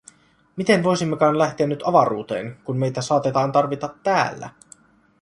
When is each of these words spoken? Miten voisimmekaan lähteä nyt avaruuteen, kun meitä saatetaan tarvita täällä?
Miten 0.55 0.83
voisimmekaan 0.83 1.37
lähteä 1.37 1.67
nyt 1.67 1.83
avaruuteen, 1.85 2.57
kun 2.63 2.77
meitä 2.77 3.01
saatetaan 3.01 3.51
tarvita 3.51 3.87
täällä? 4.03 4.49